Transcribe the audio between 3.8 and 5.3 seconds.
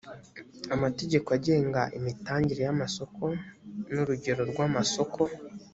n’urugero rw’amasoko